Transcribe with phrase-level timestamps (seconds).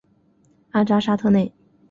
[0.71, 1.53] 阿扎沙特内。